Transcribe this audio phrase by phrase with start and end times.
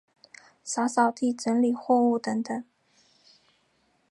[0.63, 2.63] 扫扫地、整理货物等等